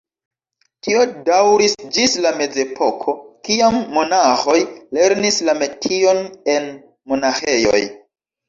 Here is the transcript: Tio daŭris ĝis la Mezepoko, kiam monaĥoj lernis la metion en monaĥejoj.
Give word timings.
Tio 0.85 1.01
daŭris 1.27 1.75
ĝis 1.97 2.15
la 2.27 2.31
Mezepoko, 2.39 3.15
kiam 3.49 3.79
monaĥoj 3.99 4.57
lernis 4.99 5.39
la 5.51 5.59
metion 5.63 6.27
en 6.57 6.67
monaĥejoj. 7.13 7.81